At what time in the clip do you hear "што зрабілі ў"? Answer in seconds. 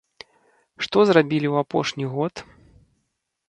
0.85-1.67